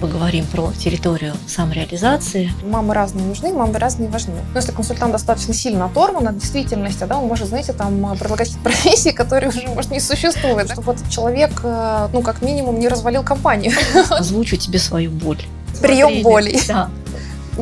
[0.00, 2.50] поговорим про территорию самореализации.
[2.64, 4.34] Мамы разные нужны, мамы разные важны.
[4.52, 9.10] Но если консультант достаточно сильно оторван от действительности, да, он может, знаете, там предлагать профессии,
[9.10, 13.72] которые уже, может, не существуют, чтобы этот человек, э, ну, как минимум, не развалил компанию.
[14.10, 15.42] Озвучу тебе свою боль.
[15.80, 16.58] Прием боли.
[16.68, 16.90] Да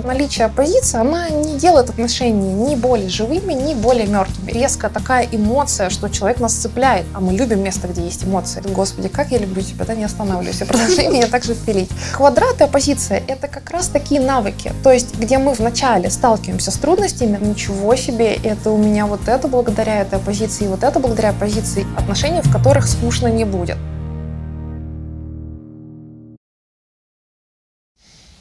[0.04, 4.50] наличие оппозиции, она не делает отношения ни более живыми, ни более мертвыми.
[4.50, 8.62] Резко такая эмоция, что человек нас цепляет, а мы любим место, где есть эмоции.
[8.66, 11.90] Господи, как я люблю тебя, да, не останавливаюсь, я продолжаю меня также пилить.
[12.12, 16.76] Квадрат и оппозиция— это как раз такие навыки, то есть где мы вначале сталкиваемся с
[16.76, 21.86] трудностями, ничего себе, это у меня вот это благодаря этой оппозиции, вот это благодаря оппозиции,
[21.96, 23.76] отношения, в которых скучно не будет.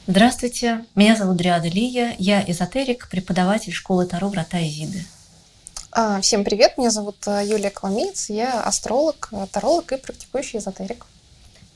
[0.08, 5.04] Здравствуйте, меня зовут Дриада Лия, я эзотерик, преподаватель школы Таро Врата Изиды.
[5.92, 11.06] А, всем привет, меня зовут э, Юлия Коломеец, я астролог, э, таролог и практикующий эзотерик.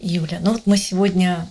[0.00, 1.48] Юля, ну вот мы сегодня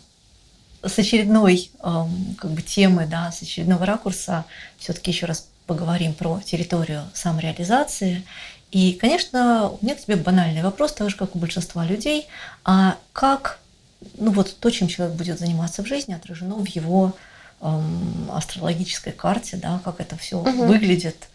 [0.83, 4.43] с очередной эм, как бы темы, да, с очередного ракурса
[4.77, 8.25] все-таки еще раз поговорим про территорию самореализации.
[8.71, 12.27] И, конечно, у меня к тебе банальный вопрос, так же, как у большинства людей.
[12.65, 13.59] А как
[14.17, 17.15] ну вот то, чем человек будет заниматься в жизни, отражено в его
[17.61, 20.65] эм, астрологической карте, да, как это все угу.
[20.65, 21.27] выглядит,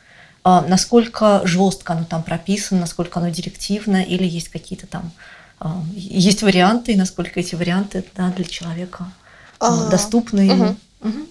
[0.42, 5.12] а, насколько жестко оно там прописано, насколько оно директивно, или есть какие-то там
[5.60, 9.12] э, есть варианты, и насколько эти варианты да, для человека
[9.60, 10.50] э, доступны.
[10.50, 10.76] Угу.
[11.02, 11.26] Угу.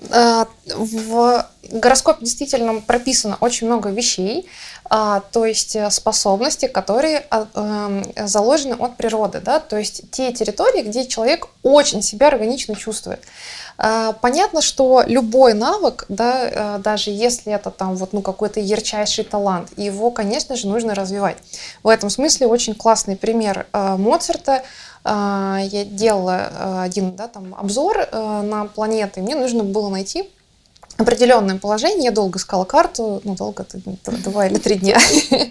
[0.00, 4.48] В гороскопе действительно прописано очень много вещей,
[4.90, 10.32] а, то есть э, способности, которые а, эм, заложены от природы, да, то есть те
[10.32, 13.20] территории, где человек очень себя органично чувствует.
[13.76, 19.24] А, понятно, что любой навык, да, э, даже если это там вот, ну, какой-то ярчайший
[19.24, 21.36] талант, его, конечно же, нужно развивать.
[21.82, 24.62] В этом смысле очень классный пример э, Моцарта.
[25.06, 30.30] Я делала один да, там, обзор на планеты, мне нужно было найти
[30.96, 32.04] определенное положение.
[32.04, 33.80] Я долго искала карту, ну, долго, это
[34.24, 34.98] два или три дня.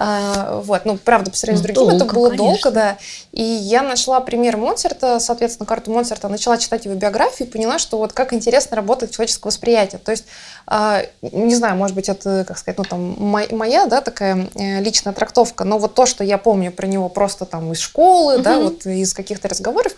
[0.00, 2.98] А, вот, ну, правда, по сравнению с ну, другим, это было долго, да.
[3.32, 7.98] И я нашла пример Моцарта, соответственно, карту Моцарта, начала читать его биографию и поняла, что
[7.98, 9.98] вот как интересно работает человеческое восприятие.
[9.98, 10.24] То есть,
[10.68, 15.12] а, не знаю, может быть, это, как сказать, ну, там, моя, да, такая э, личная
[15.12, 18.86] трактовка, но вот то, что я помню про него просто там из школы, да, вот
[18.86, 19.94] из каких-то разговоров,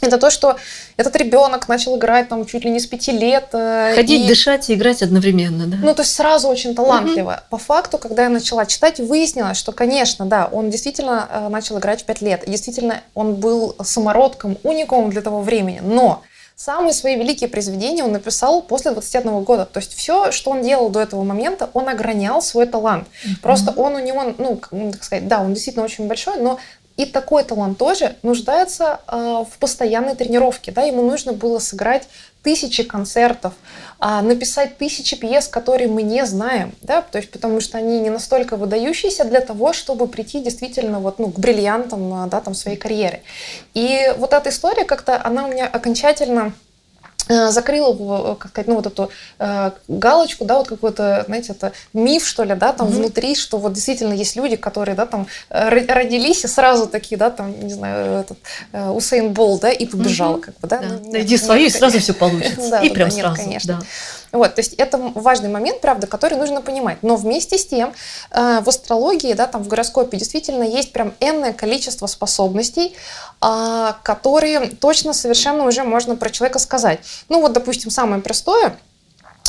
[0.00, 0.56] это то, что
[0.96, 3.48] этот ребенок начал играть там чуть ли не с пяти лет.
[3.52, 4.28] Э, Ходить, и...
[4.28, 5.76] дышать и играть одновременно, да?
[5.82, 7.42] Ну, то есть сразу очень талантливо.
[7.42, 7.50] Угу.
[7.50, 12.02] По факту, когда я начала читать, выяснилось, что, конечно, да, он действительно э, начал играть
[12.02, 12.44] в пять лет.
[12.46, 15.80] Действительно, он был самородком, уникумом для того времени.
[15.82, 16.22] Но
[16.56, 19.64] самые свои великие произведения он написал после 21 года.
[19.64, 23.08] То есть все, что он делал до этого момента, он огранял свой талант.
[23.08, 23.40] Mm-hmm.
[23.40, 24.60] Просто он у него, ну,
[24.92, 26.58] так сказать, да, он действительно очень большой, но
[27.00, 30.70] и такой талант тоже нуждается э, в постоянной тренировке.
[30.70, 30.82] Да?
[30.82, 32.06] Ему нужно было сыграть
[32.42, 33.54] тысячи концертов,
[34.00, 37.00] э, написать тысячи пьес, которые мы не знаем, да?
[37.00, 41.30] то есть потому что они не настолько выдающиеся для того, чтобы прийти действительно вот, ну,
[41.30, 43.22] к бриллиантам да, там, своей карьеры.
[43.72, 46.52] И вот эта история как-то, она у меня окончательно
[47.28, 52.44] закрыла, как сказать, ну, вот эту э, галочку, да, вот какой-то, знаете, это миф, что
[52.44, 52.92] ли, да, там mm-hmm.
[52.92, 57.30] внутри, что вот действительно есть люди, которые, да, там э, родились и сразу такие, да,
[57.30, 58.38] там, не знаю, этот
[58.72, 60.40] э, Усейн Бол, да, и побежал, mm-hmm.
[60.40, 60.78] как бы, да.
[60.78, 60.86] да.
[61.02, 62.60] Ну, Найди свою, и сразу все получится.
[62.70, 63.82] Да, и прям сразу, конечно.
[64.32, 66.98] Вот, то есть это важный момент, правда, который нужно понимать.
[67.02, 67.92] Но вместе с тем
[68.30, 72.94] э, в астрологии, да, там в гороскопе действительно есть прям энное количество способностей,
[73.42, 77.00] э, которые точно совершенно уже можно про человека сказать.
[77.28, 78.76] Ну вот, допустим, самое простое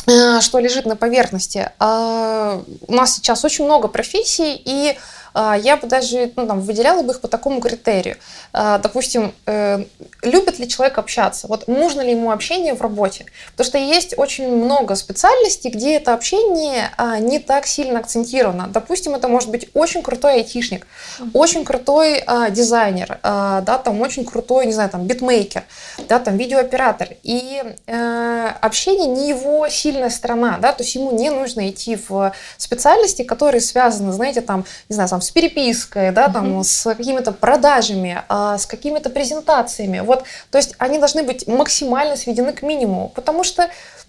[0.06, 1.70] э, что лежит на поверхности.
[1.78, 7.12] У нас сейчас очень много профессий, и а, я бы даже ну, там, выделяла бы
[7.12, 8.16] их по такому критерию.
[8.52, 9.84] А, допустим, э,
[10.22, 11.46] любит ли человек общаться?
[11.48, 13.26] Вот нужно ли ему общение в работе?
[13.52, 18.68] Потому что есть очень много специальностей, где это общение а, не так сильно акцентировано.
[18.68, 20.86] Допустим, это может быть очень крутой айтишник,
[21.32, 25.64] очень крутой дизайнер, да, там очень крутой, не знаю, там битмейкер,
[26.08, 27.08] да, там видеооператор.
[27.22, 32.32] И э, общение не его сильная сторона, да, то есть ему не нужно идти в
[32.56, 36.64] специальности, которые связаны, знаете, там, не знаю, там, с перепиской, да, там, uh-huh.
[36.64, 40.00] с какими-то продажами, а, с какими-то презентациями.
[40.00, 43.68] Вот, то есть они должны быть максимально сведены к минимуму, потому что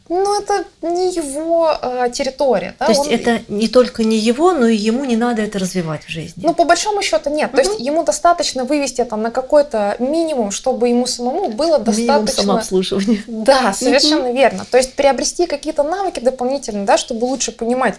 [0.09, 2.75] ну, это не его э, территория.
[2.77, 2.87] Да?
[2.87, 3.13] То есть Он...
[3.13, 6.43] это не только не его, но и ему не надо это развивать в жизни.
[6.45, 7.53] Ну, по большому счету нет.
[7.53, 7.55] Угу.
[7.55, 12.01] То есть ему достаточно вывести это на какой-то минимум, чтобы ему самому было достаточно...
[12.11, 13.23] Минимум самообслуживания.
[13.27, 14.35] Да, совершенно угу.
[14.35, 14.65] верно.
[14.69, 17.95] То есть приобрести какие-то навыки дополнительные, да, чтобы лучше понимать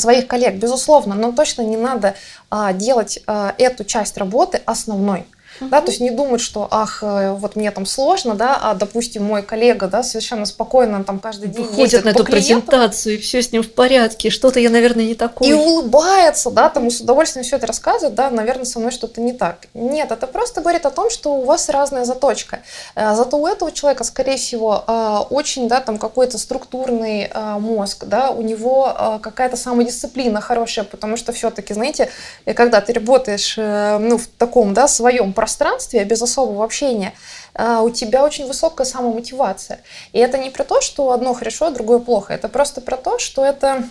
[0.00, 2.14] своих коллег, безусловно, но точно не надо
[2.50, 5.26] а, делать а, эту часть работы основной.
[5.60, 5.70] Угу.
[5.70, 9.24] да, то есть не думать, что, ах, э, вот мне там сложно, да, а, допустим,
[9.24, 13.42] мой коллега, да, совершенно спокойно там каждый день Ходит на эту клиентам, презентацию, и все
[13.42, 15.48] с ним в порядке, что-то я, наверное, не такой.
[15.48, 19.32] И улыбается, да, там с удовольствием все это рассказывает, да, наверное, со мной что-то не
[19.32, 19.66] так.
[19.74, 22.60] Нет, это просто говорит о том, что у вас разная заточка.
[22.94, 28.30] Э, зато у этого человека, скорее всего, э, очень, да, там какой-то структурный мозг, да,
[28.30, 32.08] у него какая-то самодисциплина хорошая, потому что все-таки, знаете,
[32.54, 35.49] когда ты работаешь, ну, в таком, да, своем пространстве,
[36.04, 37.14] без особого общения,
[37.54, 39.80] а, у тебя очень высокая самомотивация.
[40.12, 42.32] И это не про то, что одно хорошо, а другое плохо.
[42.32, 43.84] Это просто про то, что это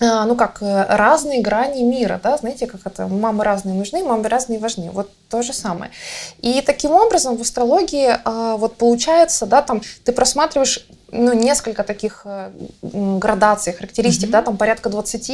[0.00, 4.28] а, ну как, э, разные грани мира, да, знаете, как это, мамы разные нужны, мамы
[4.28, 5.92] разные важны, вот то же самое.
[6.40, 12.22] И таким образом в астрологии а, вот получается, да, там ты просматриваешь ну, несколько таких
[12.24, 12.50] э,
[12.82, 14.32] градаций, характеристик, mm-hmm.
[14.32, 15.30] да, там порядка 20,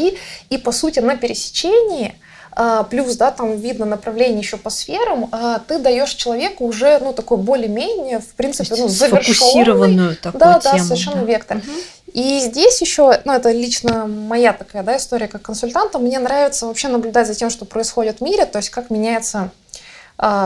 [0.51, 2.40] и по сути на пересечении– а,
[2.85, 7.39] плюс, да, там видно направление еще по сферам, а, ты даешь человеку уже, ну, такой
[7.39, 10.17] более-менее, в принципе, ну, завершенный.
[10.17, 10.79] такую да, тему.
[10.79, 11.27] Да, совершенно да.
[11.27, 11.57] вектор.
[11.59, 11.67] Угу.
[12.13, 16.89] И здесь еще, ну, это лично моя такая, да, история как консультанта, мне нравится вообще
[16.89, 19.51] наблюдать за тем, что происходит в мире, то есть как меняется а,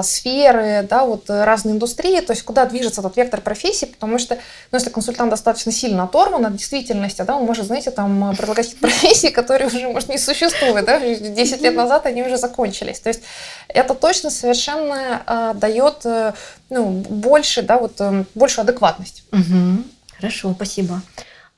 [0.03, 4.37] сферы, да, вот разные индустрии, то есть куда движется этот вектор профессии, потому что,
[4.71, 8.87] ну, если консультант достаточно сильно оторван от действительности, да, он может, знаете, там предлагать какие-то
[8.87, 13.01] профессии, которые уже, может, не существуют, да, 10 лет назад они уже закончились.
[13.01, 13.23] То есть
[13.69, 16.33] это точно совершенно а, дает, э,
[16.71, 19.25] ну, больше, да, вот, э, большую адекватность.
[19.33, 19.85] Угу.
[20.17, 21.03] Хорошо, спасибо.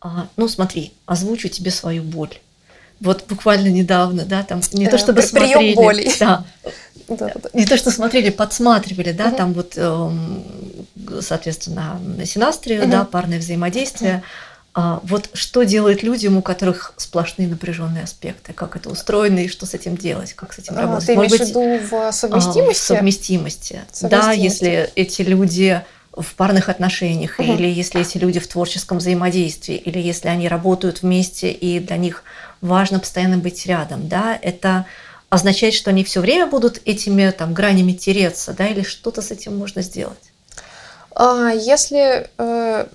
[0.00, 2.38] А, ну, смотри, озвучу тебе свою боль
[3.00, 6.12] вот буквально недавно, да, там не то э, чтобы Прием смотрели, боли.
[6.18, 6.44] да,
[7.08, 7.50] да, да.
[7.52, 9.36] Не то, что смотрели, подсматривали, да, угу.
[9.36, 10.44] там вот, эм,
[11.20, 12.90] соответственно, на синастрию, угу.
[12.90, 14.16] да, парное взаимодействие.
[14.16, 15.00] Угу.
[15.04, 19.72] Вот что делает людям, у которых сплошные напряженные аспекты, как это устроено и что с
[19.72, 21.06] этим делать, как с этим а, работать?
[21.06, 22.82] Ты имеешь в виду в совместимости?
[22.82, 23.82] В совместимости.
[23.92, 24.10] совместимости.
[24.10, 25.82] Да, если эти люди
[26.12, 27.54] в парных отношениях, угу.
[27.54, 32.22] или если эти люди в творческом взаимодействии, или если они работают вместе и для них
[32.60, 34.84] важно постоянно быть рядом, да, это
[35.28, 39.56] означает, что они все время будут этими там гранями тереться, да, или что-то с этим
[39.56, 40.32] можно сделать?
[41.18, 42.86] А, если э,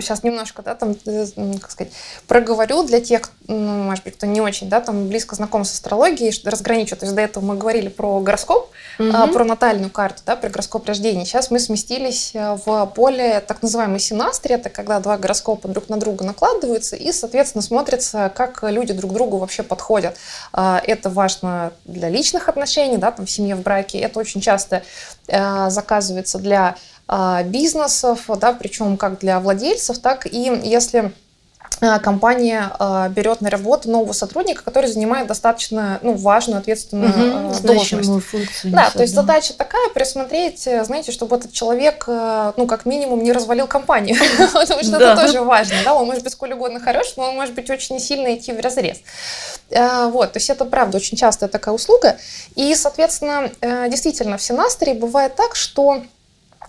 [0.00, 1.26] сейчас немножко, да, там, э,
[1.60, 1.92] как сказать,
[2.26, 6.32] проговорю для тех, ну, может быть, кто не очень, да, там близко знаком с астрологией,
[6.48, 6.96] разграничу.
[6.96, 9.32] То есть до этого мы говорили про гороскоп, угу.
[9.32, 11.26] про натальную карту, да, про гороскоп рождения.
[11.26, 15.98] Сейчас мы сместились э, в поле так называемой синастрии, это когда два гороскопа друг на
[15.98, 20.16] друга накладываются и, соответственно, смотрится, как люди друг к другу вообще подходят.
[20.54, 23.98] А, это важно для личных отношений, да, там в семье, в браке.
[23.98, 24.82] Это очень часто
[25.26, 26.76] заказывается для
[27.46, 31.12] бизнесов, да, причем как для владельцев, так и если
[31.80, 37.60] а, компания а, берет на работу нового сотрудника, который занимает достаточно ну, важную, ответственную угу,
[37.62, 38.24] должность.
[38.26, 39.22] Функцию да, то есть да.
[39.22, 44.16] задача такая присмотреть, э, знаете, чтобы этот человек, э, ну, как минимум, не развалил компанию,
[44.52, 47.54] потому что это тоже важно, да, он может быть сколь угодно хорош, но он может
[47.54, 48.98] быть очень сильно идти в разрез.
[49.70, 52.16] Э, вот, то есть это правда очень частая такая услуга,
[52.56, 53.50] и, соответственно,
[53.88, 56.02] действительно, в Синастере бывает так, что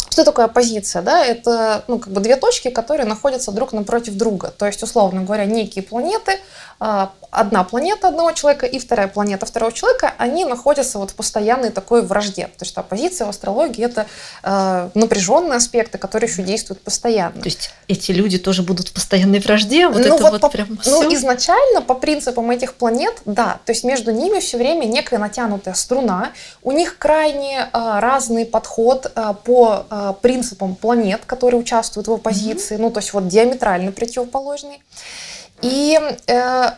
[0.09, 1.01] что такое оппозиция?
[1.01, 1.23] Да?
[1.23, 4.53] Это ну, как бы две точки, которые находятся друг напротив друга.
[4.57, 6.39] То есть, условно говоря, некие планеты,
[6.81, 11.69] а, одна планета одного человека и вторая планета второго человека, они находятся вот в постоянной
[11.71, 12.47] такой вражде.
[12.47, 14.07] Потому что оппозиция в астрологии– это
[14.44, 17.42] э, напряженные аспекты, которые еще действуют постоянно.
[17.42, 19.87] То есть эти люди тоже будут в постоянной вражде?
[19.87, 23.59] Вот ну, это вот, вот по, прям Ну, изначально по принципам этих планет, да.
[23.66, 26.31] То есть между ними все время некая натянутая струна.
[26.63, 32.75] У них крайне э, разный подход э, по э, принципам планет, которые участвуют в оппозиции.
[32.75, 32.81] Mm-hmm.
[32.81, 34.81] Ну, то есть вот диаметрально противоположный.
[35.61, 36.71] И э,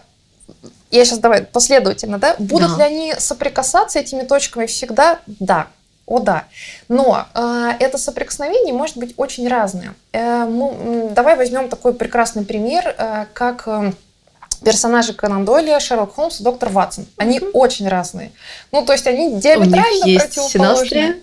[0.92, 2.78] я сейчас давай последовательно, да, будут да.
[2.78, 5.20] ли они соприкасаться этими точками всегда?
[5.28, 5.68] Да.
[6.06, 6.46] О да.
[6.90, 9.94] Но э, это соприкосновение может быть очень разное.
[10.12, 13.94] Э, мы, давай возьмем такой прекрасный пример, э, как э,
[14.64, 17.06] персонажи Конан Дойля, Шерлок Холмс и доктор Ватсон.
[17.18, 17.52] Они mm-hmm.
[17.54, 18.32] очень разные.
[18.72, 21.16] Ну, то есть они диаметрально У них есть противоположные.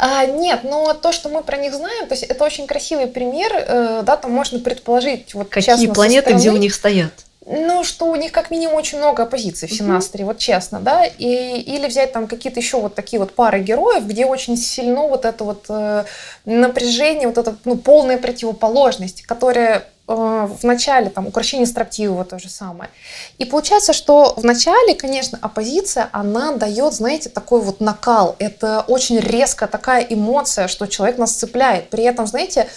[0.00, 3.52] А, нет, но то, что мы про них знаем, то есть это очень красивый пример,
[3.52, 7.12] э, да, там можно предположить, вот какие планеты, где у них стоят.
[7.50, 10.26] Ну, что у них как минимум очень много оппозиций в Синастре, mm-hmm.
[10.26, 14.26] вот честно, да, и, или взять там какие-то еще вот такие вот пары героев, где
[14.26, 16.04] очень сильно вот это вот э,
[16.44, 22.50] напряжение, вот это ну, полная противоположность, которая э, в начале, там, укрощение строптивого то же
[22.50, 22.90] самое.
[23.38, 28.36] И получается, что в начале, конечно, оппозиция, она дает, знаете, такой вот накал.
[28.38, 31.88] Это очень резко такая эмоция, что человек нас цепляет.
[31.88, 32.68] При этом, знаете,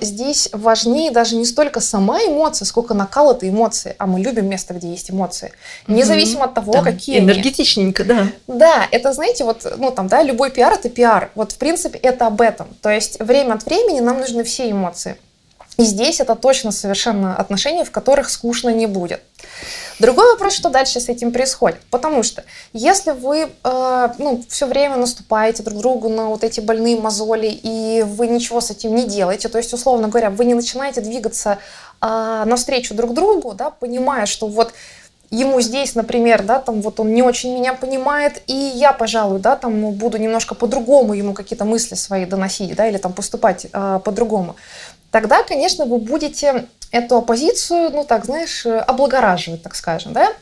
[0.00, 3.96] здесь важнее даже не столько сама эмоция, сколько накал этой эмоции.
[3.98, 5.52] А мы любим место, где есть эмоции.
[5.88, 8.28] Независимо от того, Там какие Энергетичненько, да.
[8.46, 11.30] Да, это, знаете, вот, ну там, да, любой пиар– это пиар.
[11.34, 12.68] Вот, в принципе, это об этом.
[12.82, 15.16] То есть время от времени нам нужны все эмоции.
[15.76, 19.22] И здесь это точно совершенно отношения, в которых скучно не будет.
[19.98, 21.80] Другой вопрос, что дальше с этим происходит.
[21.90, 26.96] Потому что если вы э, ну, все время наступаете друг другу на вот эти больные
[26.96, 31.00] мозоли, и вы ничего с этим не делаете, то есть, условно говоря, вы не начинаете
[31.00, 31.58] двигаться
[32.00, 34.72] э, навстречу друг другу, да, понимая, что вот
[35.30, 39.56] ему здесь, например, да, там вот он не очень меня понимает, и я, пожалуй, да,
[39.56, 44.56] там буду немножко по-другому ему какие-то мысли свои доносить, да, или там поступать э, по-другому,
[45.10, 50.32] тогда, конечно, вы будете эту оппозицию, ну так, знаешь, облагораживать, так скажем, да.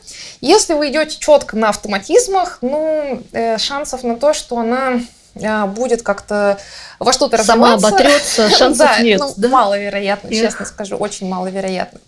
[0.41, 5.01] Если вы идете четко на автоматизмах, ну, э, шансов на то, что она
[5.35, 6.57] э, будет как-то
[6.99, 9.19] во что-то Сама оботрется, шансов да, нет.
[9.19, 9.49] Ну, да?
[9.49, 11.99] Маловероятно, честно скажу, очень маловероятно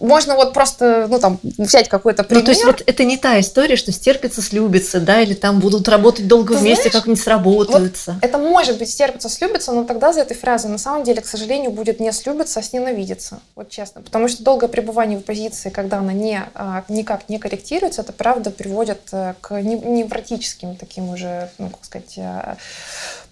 [0.00, 2.42] можно вот просто, ну, там, взять какой-то пример.
[2.42, 5.88] Ну, то есть вот это не та история, что стерпится, слюбится, да, или там будут
[5.88, 8.12] работать долго Ты вместе, как-нибудь сработаются.
[8.12, 11.26] Вот это может быть стерпится, слюбится, но тогда за этой фразой на самом деле, к
[11.26, 14.02] сожалению, будет не слюбиться, а сненавидеться, вот честно.
[14.02, 18.50] Потому что долгое пребывание в позиции, когда она не, а, никак не корректируется, это правда
[18.50, 22.56] приводит э, к невротическим таким уже, ну, как сказать, э,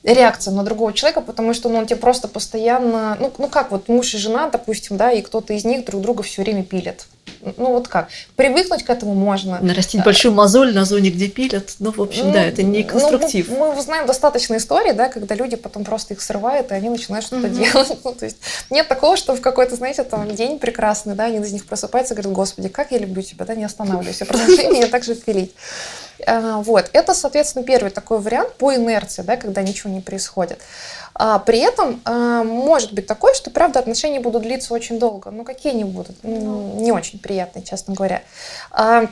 [0.03, 3.89] реакция на другого человека, потому что ну, он тебе просто постоянно, ну, ну как вот
[3.89, 7.07] муж и жена, допустим, да, и кто-то из них друг друга все время пилит.
[7.57, 8.09] Ну вот как?
[8.37, 9.59] Привыкнуть к этому можно.
[9.61, 11.75] Нарастить большую мозоль на зоне, где пилят.
[11.79, 13.49] Ну, в общем, ну, да, это не конструктив.
[13.49, 16.91] Ну, мы, мы знаем достаточно историй, да, когда люди потом просто их срывают, и они
[16.91, 17.73] начинают что-то mm-hmm.
[17.73, 17.89] делать.
[18.05, 18.39] Ну, то есть
[18.71, 22.17] нет такого, что в какой-то, знаете, там день прекрасный, да, один из них просыпается и
[22.17, 25.55] говорит, господи, как я люблю тебя, да, не останавливайся, продолжай меня так же пилить.
[26.27, 26.91] А, вот.
[26.93, 30.61] Это, соответственно, первый такой вариант по инерции, да, когда ничего не происходит.
[31.15, 35.31] А при этом а, может быть такое, что, правда, отношения будут длиться очень долго.
[35.31, 36.17] Ну, какие они будут?
[36.23, 38.23] Ну, не очень приятные, честно говоря.
[38.71, 39.07] А,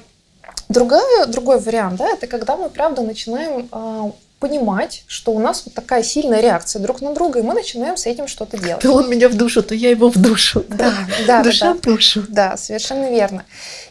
[0.69, 5.75] другая, другой вариант, да, это когда мы, правда, начинаем а, понимать, что у нас вот
[5.75, 8.83] такая сильная реакция друг на друга, и мы начинаем с этим что-то делать.
[8.83, 10.65] То он меня в душу, то я его в душу.
[10.69, 10.95] Да,
[11.27, 12.25] да, Душа да, в душу.
[12.29, 13.45] Да, совершенно верно.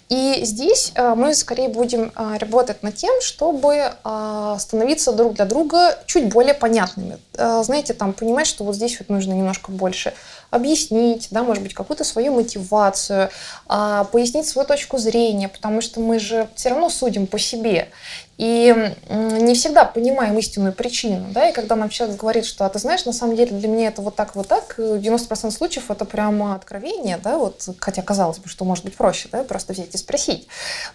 [0.10, 5.44] И здесь э, мы скорее будем э, работать над тем, чтобы э, становиться друг для
[5.44, 7.18] друга чуть более понятными.
[7.34, 10.14] Знаете, там понимать, что вот здесь вот нужно немножко больше
[10.50, 13.30] объяснить, да, может быть, какую-то свою мотивацию,
[13.68, 17.90] пояснить свою точку зрения, потому что мы же все равно судим по себе.
[18.38, 22.77] И не всегда понимаем истинную причину, да, и когда нам человек говорит, что, а ты
[22.77, 26.06] знаешь, на самом деле для меня это вот так, вот так, в 90% случаев это
[26.06, 29.98] прямо откровение, да, вот, хотя казалось бы, что может быть проще, да, просто взять и
[29.98, 30.48] спросить,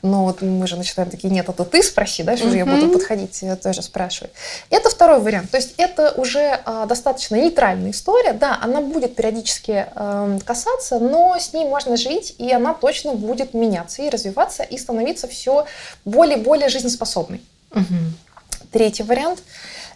[0.02, 2.88] но вот мы же начинаем такие, нет, это ты спроси, да, что же я буду
[2.88, 4.32] подходить э, тоже спрашивать.
[4.70, 9.86] Это второй вариант, то есть это уже а, достаточно нейтральная история, да, она будет периодически
[9.94, 14.78] а, касаться, но с ней можно жить, и она точно будет меняться и развиваться, и
[14.78, 15.66] становиться все
[16.04, 17.31] более-более жизнеспособной.
[17.74, 18.68] Угу.
[18.72, 19.42] Третий вариант–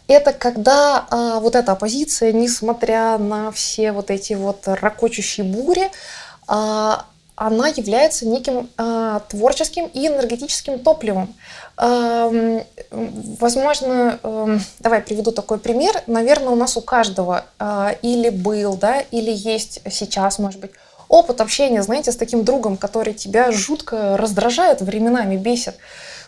[0.08, 5.90] это когда а, вот эта оппозиция, несмотря на все вот эти вот ракочущие бури,
[6.46, 11.34] а, она является неким а, творческим и энергетическим топливом.
[11.76, 12.30] А,
[12.90, 16.02] возможно, а, давай приведу такой пример.
[16.06, 20.70] Наверное, у нас у каждого а, или был, да, или есть сейчас, может быть,
[21.08, 25.76] опыт общения, знаете, с таким другом, который тебя жутко раздражает, временами бесит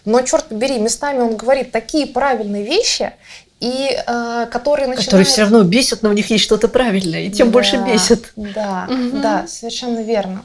[0.05, 3.12] но, черт побери, местами он говорит такие правильные вещи,
[3.61, 5.07] и э, которые начинают...
[5.07, 8.33] Которые все равно бесят, но у них есть что-то правильное, и тем да, больше бесит.
[8.37, 9.19] Да, угу.
[9.19, 10.45] да, совершенно верно.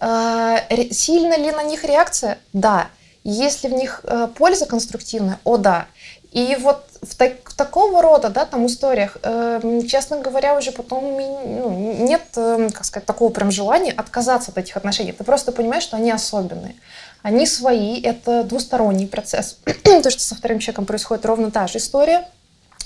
[0.00, 0.58] Э,
[0.90, 2.38] сильно ли на них реакция?
[2.52, 2.88] Да.
[3.24, 5.38] Есть ли в них э, польза конструктивная?
[5.44, 5.86] О, да.
[6.32, 11.16] И вот в, так, в такого рода, да, там историях, э, честно говоря, уже потом
[11.16, 15.12] ну, нет, э, как сказать, такого прям желания отказаться от этих отношений.
[15.12, 16.76] Ты просто понимаешь, что они особенные
[17.22, 19.58] они свои, это двусторонний процесс.
[19.84, 22.28] То, что со вторым человеком происходит ровно та же история,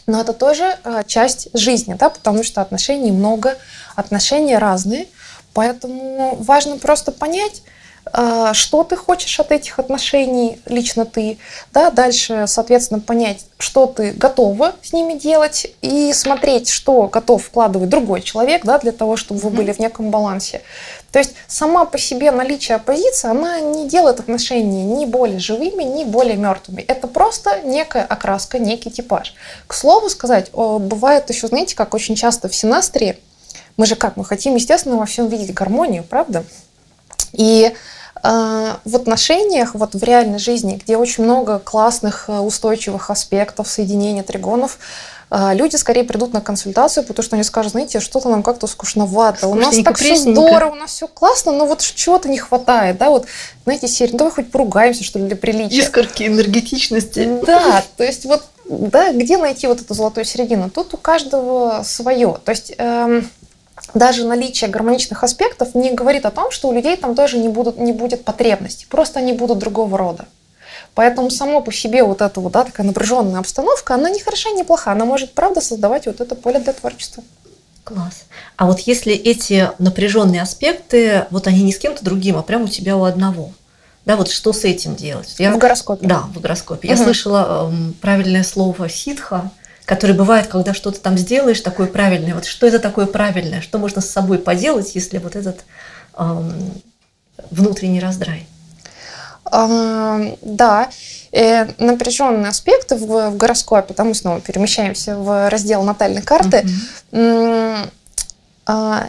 [0.06, 3.56] но это тоже э, часть жизни, да, потому что отношений много,
[3.96, 5.06] отношения разные,
[5.52, 7.62] поэтому важно просто понять,
[8.12, 11.38] а, что ты хочешь от этих отношений, лично ты,
[11.72, 17.88] да, дальше, соответственно, понять, что ты готова с ними делать и смотреть, что готов вкладывать
[17.88, 20.62] другой человек, да, для того, чтобы вы были в неком балансе.
[21.14, 26.02] То есть сама по себе наличие оппозиции, она не делает отношения ни более живыми, ни
[26.02, 26.82] более мертвыми.
[26.82, 29.36] Это просто некая окраска, некий типаж.
[29.68, 33.16] К слову сказать, бывает еще, знаете, как очень часто в синастрии,
[33.76, 36.44] мы же как, мы хотим, естественно, во всем видеть гармонию, правда?
[37.30, 37.72] И
[38.20, 44.24] а, в отношениях, вот в реальной жизни, где очень много классных э, устойчивых аспектов соединения
[44.24, 44.78] тригонов,
[45.30, 49.54] люди скорее придут на консультацию, потому что они скажут, знаете, что-то нам как-то скучновато, у
[49.54, 53.26] нас так все здорово, у нас все классно, но вот чего-то не хватает, да, вот,
[53.64, 55.78] знаете, серия, ну давай хоть поругаемся, что ли, для приличия.
[55.78, 57.40] Искорки энергетичности.
[57.46, 60.70] Да, то есть вот, да, где найти вот эту золотую середину?
[60.70, 62.74] Тут у каждого свое, то есть...
[62.78, 63.28] Эм,
[63.92, 67.78] даже наличие гармоничных аспектов не говорит о том, что у людей там тоже не, будут,
[67.78, 68.86] не будет потребностей.
[68.88, 70.26] Просто они будут другого рода.
[70.94, 74.64] Поэтому само по себе вот эта вот, да, такая напряженная обстановка, она не хороша, не
[74.64, 74.92] плоха.
[74.92, 77.24] Она может, правда, создавать вот это поле для творчества.
[77.84, 78.24] Класс.
[78.56, 82.68] А вот если эти напряженные аспекты, вот они не с кем-то другим, а прямо у
[82.68, 83.52] тебя у одного,
[84.06, 85.34] да, вот что с этим делать?
[85.38, 86.06] Я, в гороскопе.
[86.06, 86.88] Да, в гороскопе.
[86.88, 86.96] Угу.
[86.96, 89.50] Я слышала э, правильное слово ситха,
[89.84, 92.34] который бывает, когда что-то там сделаешь такое правильное.
[92.34, 93.60] Вот что это такое правильное?
[93.60, 95.64] Что можно с собой поделать, если вот этот
[96.16, 96.72] эм,
[97.50, 98.46] внутренний раздрай?
[99.50, 100.90] Да,
[101.32, 106.66] э, напряженные аспекты в, в гороскопе, там мы снова перемещаемся в раздел натальной карты.
[107.12, 107.84] Э,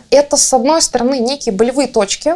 [0.10, 2.36] это, с одной стороны, некие болевые точки,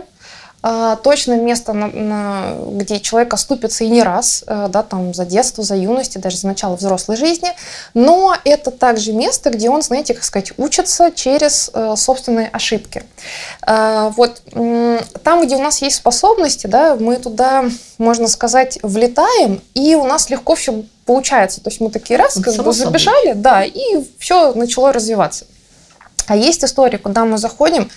[0.62, 5.26] а, точное место, на, на, где человек оступится и не раз, э, да, там за
[5.26, 7.54] детство, за юность, и даже за начало взрослой жизни,
[7.94, 13.04] но это также место, где он, знаете, как сказать, учится через э, собственные ошибки.
[13.66, 14.42] Э, вот
[15.24, 17.66] там, где у нас есть способности, да, мы туда,
[17.98, 21.62] можно сказать, влетаем, и у нас легко все получается.
[21.62, 25.46] То есть мы такие раз, как бы забежали, да, и все начало развиваться.
[26.28, 27.90] А есть история, куда мы заходим,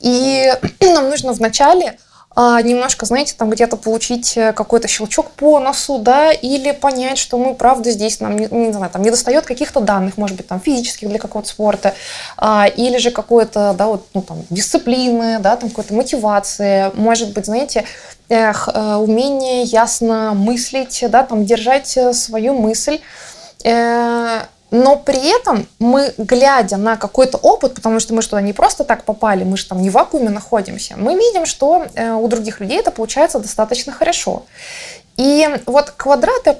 [0.00, 1.96] и нам нужно вначале
[2.36, 7.38] а, немножко, знаете, там где-то получить э, какой-то щелчок по носу, да, или понять, что
[7.38, 10.60] мы, правда, здесь нам, не, не знаю, там не достает каких-то данных, может быть, там
[10.60, 11.94] физических для какого-то спорта,
[12.36, 17.46] а, или же какой-то, да, вот, ну, там, дисциплины, да, там какой-то мотивации, может быть,
[17.46, 17.84] знаете,
[18.28, 23.00] эх, э, умение ясно мыслить, да, там, держать э, свою мысль,
[24.70, 29.04] но при этом мы, глядя на какой-то опыт, потому что мы что, не просто так
[29.04, 32.78] попали, мы же там не в вакууме находимся, мы видим, что э, у других людей
[32.78, 34.44] это получается достаточно хорошо.
[35.16, 36.50] И вот квадрат и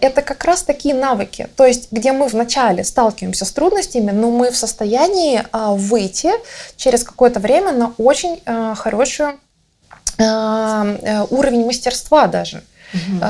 [0.00, 4.50] это как раз такие навыки, то есть где мы вначале сталкиваемся с трудностями, но мы
[4.50, 6.30] в состоянии а, выйти
[6.76, 9.26] через какое-то время на очень а, хороший
[10.18, 12.62] а, уровень мастерства даже.
[12.92, 13.24] Угу.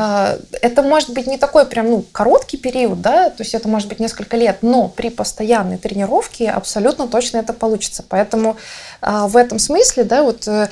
[0.62, 3.98] Это может быть не такой прям ну, короткий период, да, то есть это может быть
[3.98, 8.04] несколько лет, но при постоянной тренировке абсолютно точно это получится.
[8.08, 8.56] Поэтому
[9.00, 10.68] а, в этом смысле, да, вот э,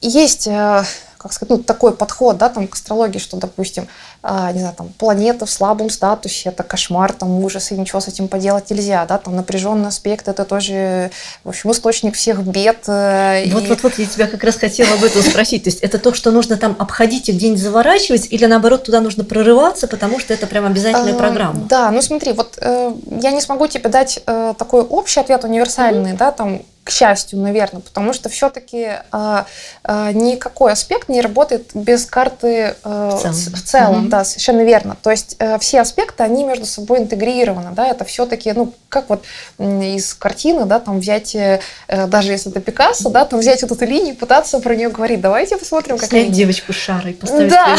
[0.00, 0.84] есть э,
[1.18, 3.88] как сказать, ну, такой подход, да, там, к астрологии, что, допустим,
[4.22, 8.08] а, не знаю, там, планета в слабом статусе, это кошмар, там, ужас, и ничего с
[8.08, 11.10] этим поделать нельзя, да, там, напряженный аспект, это тоже,
[11.44, 12.88] в общем, источник всех бед.
[12.88, 13.48] Э, и...
[13.48, 16.76] я тебя как раз хотела об этом спросить, то есть это то, что нужно там
[16.78, 21.18] обходить и где-нибудь заворачивать, или наоборот, туда нужно прорываться, потому что это прям обязательная а,
[21.18, 21.60] программа?
[21.68, 26.12] Да, ну смотри, вот э, я не смогу тебе дать э, такой общий ответ универсальный,
[26.14, 29.46] да, там, к счастью, наверное, потому что все-таки а,
[29.82, 34.08] а, никакой аспект не работает без карты а, в целом, в целом mm-hmm.
[34.08, 34.96] да, совершенно верно.
[35.02, 39.24] То есть а, все аспекты, они между собой интегрированы, да, это все-таки, ну, как вот
[39.58, 43.84] из картины, да, там взять, э, даже если это Пикассо, да, там взять вот эту
[43.84, 47.76] линию, пытаться про нее говорить, давайте посмотрим, как Снять девочку с шарой, поставить да,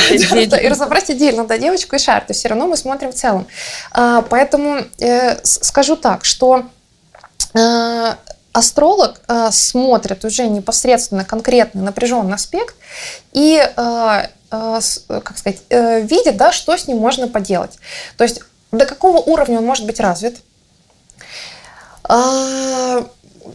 [0.48, 3.16] да, и разобрать отдельно, да, девочку и шар, то есть все равно мы смотрим в
[3.16, 3.48] целом.
[3.92, 6.66] А, поэтому э, скажу так, что
[8.58, 12.76] астролог э, смотрит уже непосредственно конкретный напряженный аспект
[13.32, 17.78] и, э, э, как сказать, э, видит, да, что с ним можно поделать.
[18.18, 18.42] То есть
[18.72, 20.38] до какого уровня он может быть развит,
[22.10, 23.04] э,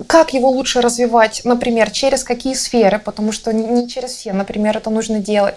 [0.07, 4.91] как его лучше развивать, например, через какие сферы, потому что не через все, например, это
[4.91, 5.57] нужно делать.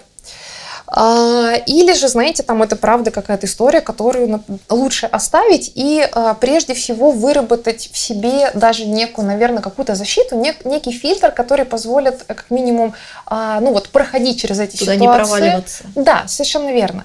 [0.88, 6.74] А, или же, знаете, там это правда какая-то история, которую лучше оставить и а, прежде
[6.74, 12.34] всего выработать в себе даже некую, наверное, какую-то защиту, нек, некий фильтр, который позволит э,
[12.34, 12.94] как минимум,
[13.26, 15.00] а, ну вот, проходить через эти Туда ситуации.
[15.00, 15.84] не проваливаться.
[15.96, 17.04] Да, совершенно верно.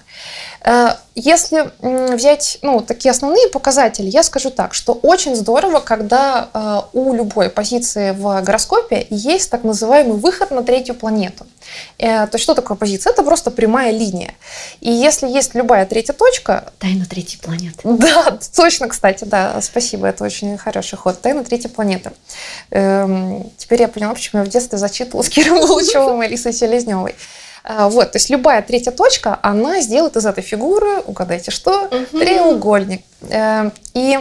[0.64, 6.82] Э, если взять ну, такие основные показатели, я скажу так, что очень здорово, когда э,
[6.94, 11.46] у любой позиции в гороскопе есть так называемый выход на третью планету.
[11.98, 13.14] Э, то есть что такое позиция?
[13.14, 14.34] Это просто прямая линия.
[14.80, 16.72] И если есть любая третья точка...
[16.80, 17.80] Тайна третьей планеты.
[17.84, 21.22] Да, точно, кстати, да, спасибо, это очень хороший ход.
[21.22, 22.12] Тайна третьей планеты.
[22.72, 27.16] Эм, теперь я поняла, почему я в детстве зачитывала с Киром Лучевым и Лисой Селезневой.
[27.64, 32.20] А, вот, то есть любая третья точка, она сделает из этой фигуры, угадайте что, угу.
[32.20, 33.04] треугольник.
[33.30, 34.20] Эм, и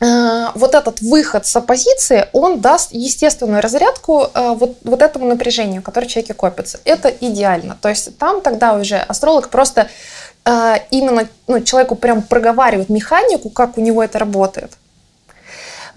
[0.00, 6.06] вот этот выход с оппозиции, он даст естественную разрядку э, вот, вот этому напряжению, которое
[6.06, 6.78] в человеке копится.
[6.84, 7.76] Это идеально.
[7.80, 9.88] То есть там тогда уже астролог просто
[10.44, 14.72] э, именно ну, человеку прям проговаривает механику, как у него это работает.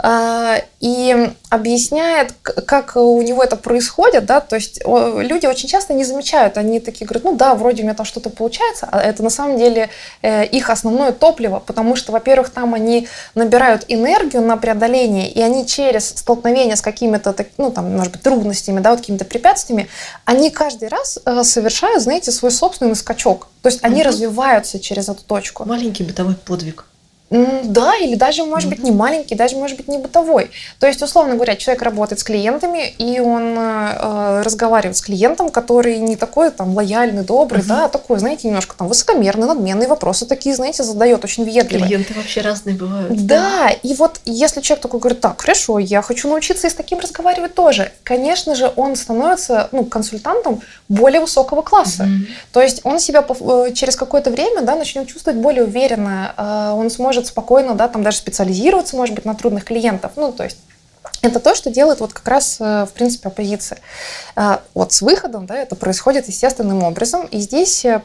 [0.04, 6.04] А, и объясняет, как у него это происходит, да, то есть люди очень часто не
[6.04, 9.30] замечают, они такие говорят, ну да, вроде у меня там что-то получается, а это на
[9.30, 9.90] самом деле
[10.24, 15.68] э, их основное топливо, потому что, во-первых, там они набирают энергию на преодоление, и они
[15.68, 19.88] через столкновение с какими-то, ну там, может быть, трудностями, да, вот какими-то препятствиями,
[20.26, 24.10] они каждый раз э, совершают, знаете, свой собственный скачок, то есть они угу.
[24.10, 25.64] развиваются через эту точку.
[25.66, 26.86] Маленький бытовой подвиг.
[27.32, 30.52] Да, или даже, может быть, не маленький, даже, может быть, не бытовой.
[30.80, 35.98] То есть, условно говоря, человек работает с клиентами, и он э, разговаривает с клиентом, который
[36.00, 37.68] не такой там лояльный, добрый, uh-huh.
[37.68, 41.88] да, а такой, знаете, немножко там высокомерный, надменный, вопросы такие, знаете, задает очень въедливые.
[41.88, 43.26] Клиенты вообще разные бывают.
[43.26, 46.74] Да, да, и вот если человек такой говорит, так, хорошо, я хочу научиться и с
[46.74, 52.04] таким разговаривать тоже, конечно же, он становится, ну, консультантом более высокого класса.
[52.04, 52.28] Uh-huh.
[52.52, 56.90] То есть он себя э, через какое-то время, да, начнет чувствовать более уверенно, э, он
[56.90, 60.14] сможет может спокойно, да, там даже специализироваться, может быть, на трудных клиентов.
[60.16, 60.58] Ну, то есть
[61.22, 63.80] это то, что делает вот как раз, э, в принципе, оппозиция.
[64.36, 68.02] А, вот с выходом, да, это происходит естественным образом, и здесь э,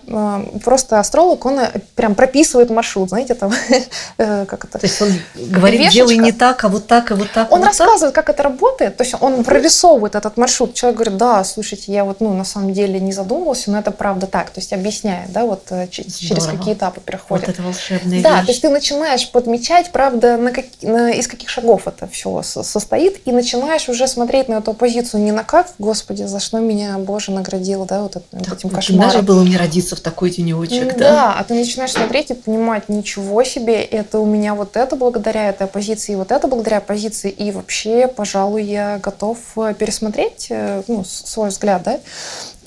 [0.65, 3.53] просто астролог, он э, прям прописывает маршрут, знаете, там,
[4.17, 4.79] как это?
[4.79, 5.95] То есть он говорит, Вешечка.
[5.95, 7.51] делай не так, а вот так, а вот так.
[7.51, 8.27] Он вот рассказывает, так?
[8.27, 10.75] как это работает, то есть он прорисовывает этот маршрут.
[10.75, 14.27] Человек говорит, да, слушайте, я вот, ну, на самом деле не задумывался, но это правда
[14.27, 16.59] так, то есть объясняет, да, вот через Здорово.
[16.59, 17.47] какие этапы переходит.
[17.47, 18.47] Вот это волшебная Да, вещь.
[18.47, 23.06] то есть ты начинаешь подмечать, правда, на как, на, из каких шагов это все состоит,
[23.07, 26.99] стоит, и начинаешь уже смотреть на эту позицию не на как, господи, за что меня
[26.99, 29.11] Боже наградил, да, вот этим, да, этим кошмаром.
[29.11, 31.11] Даже было мне родиться в такой денечек, да.
[31.11, 35.49] Да, а ты начинаешь смотреть и понимать, ничего себе, это у меня вот это благодаря
[35.49, 40.83] этой оппозиции, и вот это благодаря оппозиции, и вообще, пожалуй, я готов э, пересмотреть э,
[40.89, 42.01] ну, свой взгляд, да.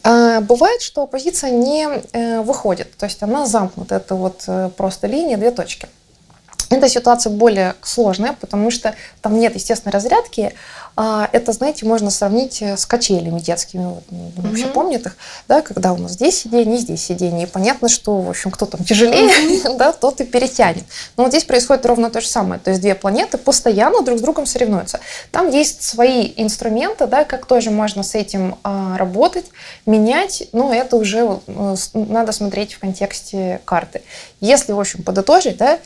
[0.02, 4.47] А бывает, что оппозиция не э, выходит, то есть она замкнута, это вот
[4.78, 5.88] просто линия, две точки.
[6.69, 10.53] Эта ситуация более сложная, потому что там нет естественной разрядки.
[10.95, 13.86] А, это, знаете, можно сравнить э, с качелями детскими.
[13.86, 14.47] Вот, mm-hmm.
[14.49, 15.15] Вообще помнят их,
[15.47, 17.47] да, когда у нас здесь сиденье, здесь сиденье.
[17.47, 19.77] И понятно, что, в общем, кто там тяжелее, mm-hmm.
[19.77, 20.84] да, тот и перетянет.
[21.15, 22.60] Но вот здесь происходит ровно то же самое.
[22.60, 24.99] То есть две планеты постоянно друг с другом соревнуются.
[25.32, 29.45] Там есть свои инструменты, да, как тоже можно с этим а, работать,
[29.86, 30.49] менять.
[30.51, 34.01] Но это уже а, надо смотреть в контексте карты.
[34.41, 35.79] Если, в общем, подытожить, да,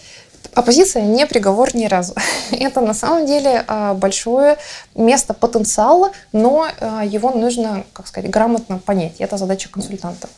[0.53, 2.13] Оппозиция не приговор ни разу.
[2.51, 4.58] Это на самом деле а, большое
[4.95, 9.15] место потенциала, но а, его нужно, как сказать, грамотно понять.
[9.19, 10.29] Это задача консультанта.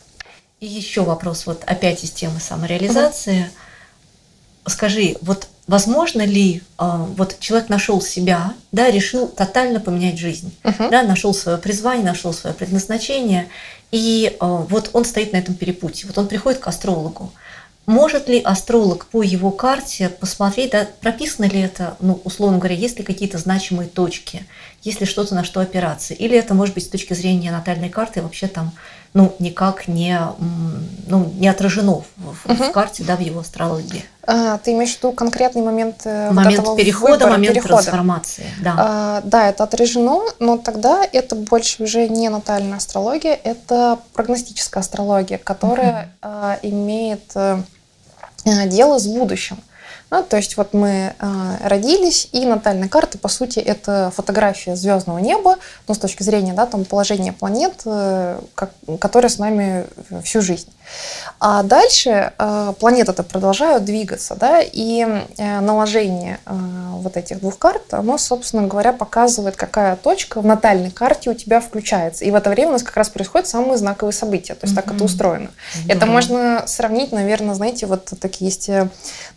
[0.60, 3.42] И еще вопрос, вот опять из темы самореализации.
[3.42, 4.70] Угу.
[4.70, 10.88] Скажи, вот возможно ли, а, вот человек нашел себя, да, решил тотально поменять жизнь, угу.
[10.90, 13.48] да, нашел свое призвание, нашел свое предназначение,
[13.92, 17.32] и вот он стоит на этом перепутье, вот он приходит к астрологу,
[17.86, 22.98] может ли астролог по его карте посмотреть, да, прописано ли это, ну, условно говоря, есть
[22.98, 24.44] ли какие-то значимые точки,
[24.82, 26.12] есть ли что-то, на что опираться?
[26.12, 28.72] Или это может быть с точки зрения натальной карты вообще там,
[29.14, 30.20] ну, никак не,
[31.06, 32.64] ну, не отражено в, угу.
[32.64, 34.04] в карте, да, в его астрологии?
[34.26, 37.74] А, ты имеешь в виду конкретный момент э, Момент вот перехода, выбора, момент перехода.
[37.74, 38.74] трансформации, да.
[38.76, 45.38] А, да, это отражено, но тогда это больше уже не натальная астрология, это прогностическая астрология,
[45.38, 46.08] которая угу.
[46.22, 47.62] а, имеет Э,
[48.46, 49.58] дело с будущим.
[50.10, 55.18] Ну, то есть вот мы э, родились, и натальная карта, по сути, это фотография звездного
[55.18, 55.56] неба,
[55.88, 59.86] ну, с точки зрения, да, там, положения планет, э, как, которые с нами
[60.22, 60.68] всю жизнь.
[61.38, 66.54] А дальше э, планеты-то продолжают двигаться, да, и э, наложение э,
[66.92, 71.60] вот этих двух карт, оно, собственно говоря, показывает, какая точка в натальной карте у тебя
[71.60, 72.24] включается.
[72.24, 74.82] И в это время у нас как раз происходят самые знаковые события, то есть mm-hmm.
[74.82, 75.48] так это устроено.
[75.48, 75.92] Mm-hmm.
[75.92, 78.70] Это можно сравнить, наверное, знаете, вот такие есть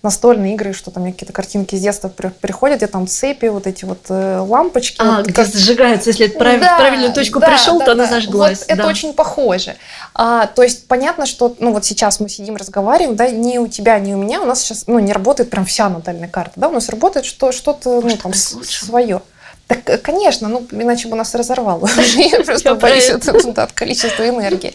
[0.03, 4.09] настольные игры, что там какие-то картинки с детства приходят, где там цепи, вот эти вот
[4.09, 4.97] лампочки.
[4.99, 5.47] А, вот, где как...
[5.47, 8.03] зажигаются, если да, в правильную точку да, пришел, да, то да.
[8.03, 8.59] она зажглась.
[8.59, 8.73] Вот да.
[8.73, 9.75] Это очень похоже.
[10.13, 13.67] А, то есть понятно, что что, ну вот сейчас мы сидим, разговариваем, да, ни у
[13.67, 16.67] тебя, ни у меня, у нас сейчас, ну, не работает прям вся натальная карта, да,
[16.67, 19.21] у нас работает что, что-то, ну, там, свое.
[19.67, 21.87] Так, э, конечно, ну, иначе бы нас разорвало.
[22.17, 24.73] Я просто боюсь от количества энергии.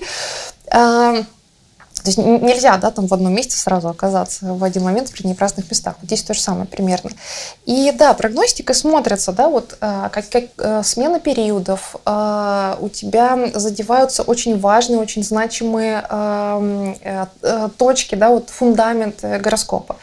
[2.05, 5.71] То есть нельзя, да, там в одном месте сразу оказаться в один момент при неразных
[5.71, 5.95] местах.
[6.03, 7.11] Вот здесь то же самое примерно.
[7.65, 13.51] И да, прогностика смотрится, да, вот а, как, как э, смена периодов, а, у тебя
[13.55, 19.97] задеваются очень важные, очень значимые э, э, точки, да, вот фундамент гороскопа.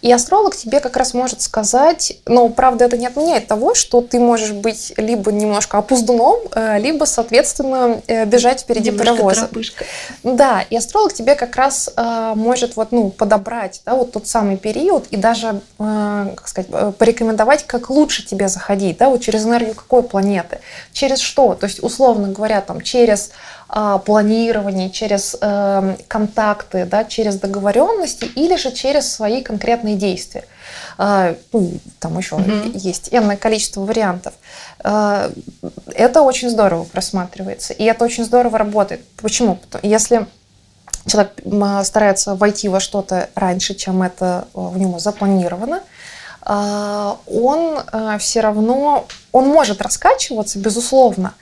[0.00, 4.20] И астролог тебе как раз может сказать, но правда это не отменяет того, что ты
[4.20, 6.38] можешь быть либо немножко опуздуном,
[6.76, 9.40] либо, соответственно, бежать впереди немножко паровоза.
[9.40, 9.84] Тропышка.
[10.22, 14.26] Да, и астролог тебе как как раз э, может вот, ну, подобрать да, вот тот
[14.26, 19.20] самый период и даже, э, как сказать, э, порекомендовать, как лучше тебе заходить, да, вот
[19.22, 20.60] через энергию какой планеты,
[20.92, 23.30] через что, то есть, условно говоря, там, через
[23.74, 30.44] э, планирование, через э, контакты, да, через договоренности или же через свои конкретные действия.
[30.98, 32.72] Э, ну, там еще mm-hmm.
[32.74, 34.34] есть энное количество вариантов.
[34.84, 35.30] Э,
[35.94, 39.04] это очень здорово просматривается, и это очень здорово работает.
[39.16, 39.58] Почему?
[39.82, 40.26] Если
[41.08, 41.32] человек
[41.84, 45.80] старается войти во что-то раньше, чем это э, в нем запланировано,
[46.42, 51.34] а, он э, все равно, он может раскачиваться, безусловно,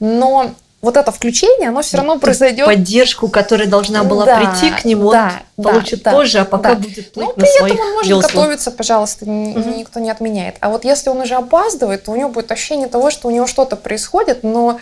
[0.00, 2.66] но вот это включение, оно все равно произойдет.
[2.66, 6.44] Поддержку, которая должна была да, прийти к нему, да, он да, получит да, позже, а
[6.44, 6.80] пока да.
[6.80, 8.32] будет плыть Ну, при этом он может веслах.
[8.32, 9.30] готовиться, пожалуйста, угу.
[9.30, 10.56] никто не отменяет.
[10.60, 13.48] А вот если он уже опаздывает, то у него будет ощущение того, что у него
[13.48, 14.78] что-то происходит, но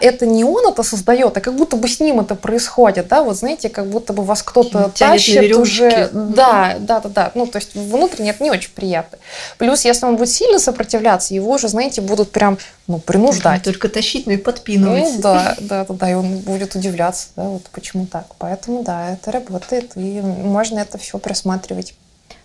[0.00, 3.36] это не он это создает, а как будто бы с ним это происходит, да, вот
[3.36, 7.74] знаете, как будто бы вас кто-то тащит уже, да, да, да, да, ну то есть
[7.74, 9.18] внутренне это не очень приятно.
[9.58, 13.62] Плюс, если он будет сильно сопротивляться, его уже, знаете, будут прям, ну, принуждать.
[13.62, 15.14] Только тащить, но и подпинывать.
[15.14, 18.26] Ну, да, да, да, да, и он будет удивляться, да, вот почему так.
[18.38, 21.94] Поэтому, да, это работает, и можно это все просматривать.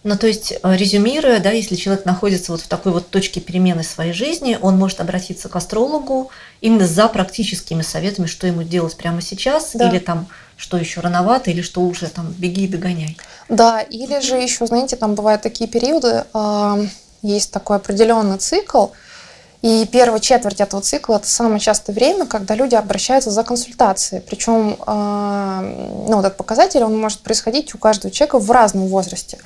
[0.03, 3.83] Ну, то есть, э, резюмируя, да, если человек находится вот в такой вот точке перемены
[3.83, 6.31] своей жизни, он может обратиться к астрологу
[6.61, 9.89] именно за практическими советами, что ему делать прямо сейчас, да.
[9.89, 13.17] или там, что еще рановато, или что уже там беги и догоняй.
[13.49, 16.87] Да, или же еще, знаете, там бывают такие периоды, э,
[17.21, 18.87] есть такой определенный цикл,
[19.61, 24.21] и первая четверть этого цикла это самое частое время, когда люди обращаются за консультацией.
[24.21, 29.39] Причем э, ну, вот этот показатель он может происходить у каждого человека в разном возрасте.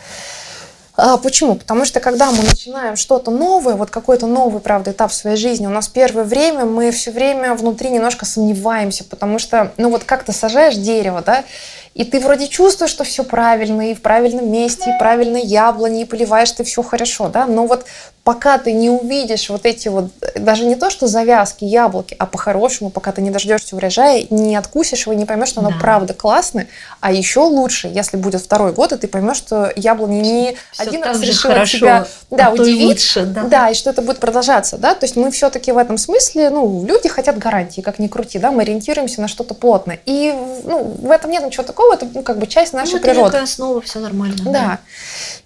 [0.98, 1.56] А, почему?
[1.56, 5.66] Потому что когда мы начинаем что-то новое, вот какой-то новый, правда, этап в своей жизни,
[5.66, 10.24] у нас первое время мы все время внутри немножко сомневаемся, потому что, ну вот как
[10.24, 11.46] ты сажаешь дерево, да,
[11.94, 16.06] и ты вроде чувствуешь, что все правильно, и в правильном месте, и правильно яблони, и
[16.06, 17.86] поливаешь ты все хорошо, да, но вот
[18.24, 22.92] пока ты не увидишь вот эти вот, даже не то, что завязки, яблоки, а по-хорошему,
[22.92, 25.78] пока ты не дождешься урожая, не откусишь его, не поймешь, что оно да.
[25.80, 26.68] правда классное,
[27.00, 31.04] а еще лучше, если будет второй год, и ты поймешь, что яблони не все один
[31.04, 33.44] раз решила хорошо, тебя да, а удивить, лучше, да.
[33.44, 36.86] да, и что это будет продолжаться, да, то есть мы все-таки в этом смысле, ну,
[36.86, 41.10] люди хотят гарантии, как ни крути, да, мы ориентируемся на что-то плотное, и, ну, в
[41.10, 43.38] этом нет ничего такого, это, ну, как бы часть нашей ну, это природы.
[43.38, 44.38] Это основа, все нормально.
[44.44, 44.52] Да.
[44.52, 44.80] да.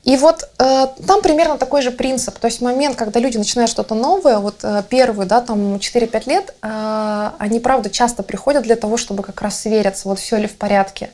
[0.03, 2.37] И вот э, там примерно такой же принцип.
[2.37, 6.53] То есть момент, когда люди начинают что-то новое, вот э, первые, да, там 4-5 лет,
[6.61, 10.57] э, они, правда, часто приходят для того, чтобы как раз свериться, вот все ли в
[10.57, 11.09] порядке.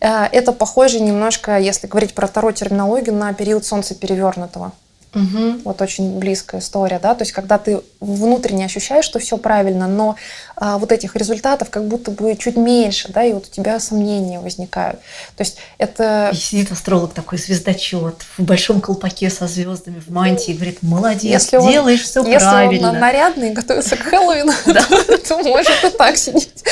[0.00, 4.72] Э, это похоже немножко, если говорить про вторую терминологию, на период солнца перевернутого.
[5.14, 5.60] Угу.
[5.64, 10.16] Вот очень близкая история, да, то есть когда ты внутренне ощущаешь, что все правильно, но
[10.56, 14.40] а, вот этих результатов как будто бы чуть меньше, да, и вот у тебя сомнения
[14.40, 15.00] возникают.
[15.36, 16.30] То есть это...
[16.32, 21.24] И сидит астролог такой звездочет в большом колпаке со звездами в мантии и говорит, молодец,
[21.24, 22.72] если он, делаешь все если правильно.
[22.72, 24.52] Если он нарядный и готовится к Хэллоуину,
[25.28, 26.64] то может и так сидеть.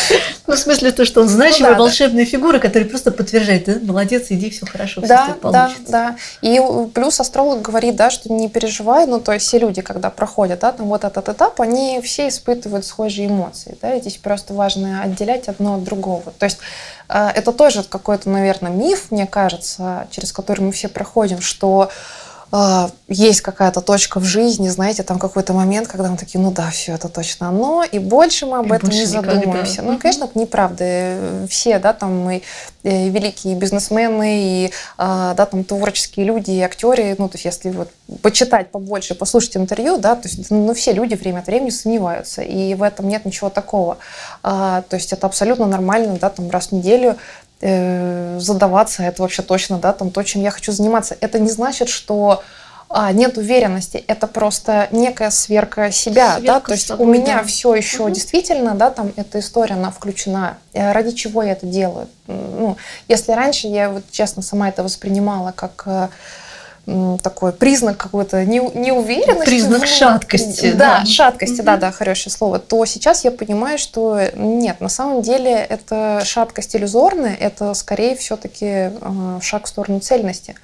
[0.46, 4.50] Ну, в смысле то, что он значимая ну волшебная фигура, которая просто подтверждает, молодец, иди,
[4.50, 6.16] все хорошо, все да, Да, да.
[6.40, 6.60] И
[6.94, 10.72] плюс астролог говорит, да, что не переживай, ну, то есть все люди, когда проходят, да,
[10.72, 15.48] там вот этот этап, они все испытывают схожие эмоции, да, и здесь просто важно отделять
[15.48, 16.32] одно от другого.
[16.38, 16.58] То есть
[17.08, 21.90] э, это тоже какой-то, наверное, миф, мне кажется, через который мы все проходим, что
[22.54, 26.68] а, есть какая-то точка в жизни, знаете, там какой-то момент, когда мы такие, ну да,
[26.70, 29.72] все, это точно оно, и больше мы об и этом не задумываемся.
[29.72, 29.92] Никогда.
[29.92, 31.46] Ну, конечно, это неправда.
[31.48, 32.42] Все, да, там мы
[32.84, 37.70] э, великие бизнесмены и, а, да, там творческие люди и актеры, ну, то есть если
[37.70, 37.88] вот
[38.20, 42.74] почитать побольше, послушать интервью, да, то есть, ну, все люди время от времени сомневаются, и
[42.74, 43.96] в этом нет ничего такого.
[44.42, 47.16] А, то есть это абсолютно нормально, да, там раз в неделю
[47.62, 51.16] э, задаваться, это вообще точно, да, там то, чем я хочу заниматься.
[51.20, 52.42] Это не значит, что
[52.94, 57.38] а, нет уверенности, это просто некая сверка себя, сверка да, то есть собой, у меня
[57.38, 57.44] да.
[57.44, 58.10] все еще угу.
[58.10, 60.58] действительно, да, там эта история, она включена.
[60.74, 62.06] Э, ради чего я это делаю?
[62.26, 62.76] Ну,
[63.08, 66.08] если раньше я вот честно сама это воспринимала как э,
[67.22, 69.44] такой признак какой-то не, неуверенности.
[69.44, 70.72] Признак ну, шаткости.
[70.72, 71.06] Да, да.
[71.06, 71.64] шаткости, mm-hmm.
[71.64, 72.58] да, да, хорошее слово.
[72.58, 78.66] То сейчас я понимаю, что нет, на самом деле это шаткость иллюзорная, это скорее все-таки
[78.66, 80.56] э, шаг в сторону цельности.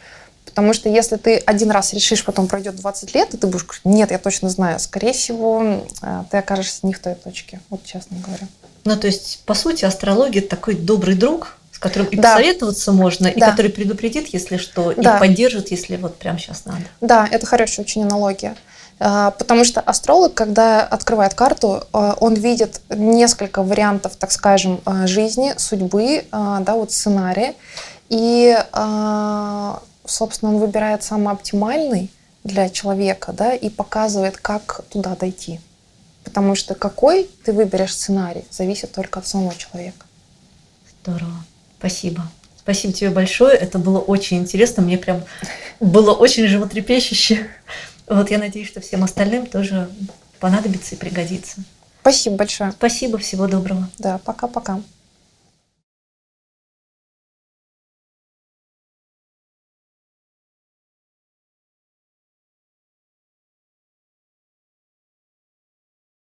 [0.44, 3.84] Потому что если ты один раз решишь, потом пройдет 20 лет, и ты будешь говорить,
[3.84, 8.16] нет, я точно знаю, скорее всего, э, ты окажешься не в той точке, вот честно
[8.26, 8.48] говоря.
[8.84, 12.34] Ну, то есть, по сути, астрология– такой добрый друг, с которым и да.
[12.34, 15.16] посоветоваться можно, и который предупредит, если что, да.
[15.16, 16.80] и поддержит, если вот прямо сейчас надо.
[17.00, 18.56] Да, это хорошая очень аналогия.
[18.98, 25.06] А, потому что астролог, когда открывает карту, а, он видит несколько вариантов, так скажем, а,
[25.06, 27.54] жизни, судьбы, да, вот сценария.
[28.08, 28.56] И,
[30.06, 32.10] собственно, он выбирает самый оптимальный
[32.42, 35.60] для человека, да, и показывает, как туда дойти.
[36.24, 40.06] Потому что какой ты выберешь сценарий, зависит только от самого человека.
[41.04, 41.44] Здорово.
[41.78, 42.22] Спасибо.
[42.56, 43.56] Спасибо тебе большое.
[43.56, 44.82] Это было очень интересно.
[44.82, 45.22] Мне прям
[45.80, 47.46] было очень животрепещуще.
[48.06, 49.88] Вот я надеюсь, что всем остальным тоже
[50.40, 51.62] понадобится и пригодится.
[52.00, 52.72] Спасибо большое.
[52.72, 53.88] Спасибо, всего доброго.
[53.98, 54.80] Да, пока-пока.